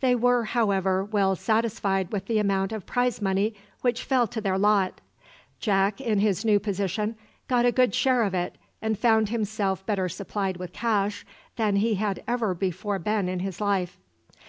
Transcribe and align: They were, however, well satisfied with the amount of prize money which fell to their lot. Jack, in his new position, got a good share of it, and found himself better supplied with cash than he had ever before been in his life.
They 0.00 0.16
were, 0.16 0.42
however, 0.42 1.04
well 1.04 1.36
satisfied 1.36 2.10
with 2.10 2.26
the 2.26 2.40
amount 2.40 2.72
of 2.72 2.84
prize 2.84 3.22
money 3.22 3.54
which 3.80 4.02
fell 4.02 4.26
to 4.26 4.40
their 4.40 4.58
lot. 4.58 5.00
Jack, 5.60 6.00
in 6.00 6.18
his 6.18 6.44
new 6.44 6.58
position, 6.58 7.14
got 7.46 7.64
a 7.64 7.70
good 7.70 7.94
share 7.94 8.24
of 8.24 8.34
it, 8.34 8.58
and 8.82 8.98
found 8.98 9.28
himself 9.28 9.86
better 9.86 10.08
supplied 10.08 10.56
with 10.56 10.72
cash 10.72 11.24
than 11.54 11.76
he 11.76 11.94
had 11.94 12.24
ever 12.26 12.54
before 12.54 12.98
been 12.98 13.28
in 13.28 13.38
his 13.38 13.60
life. 13.60 14.00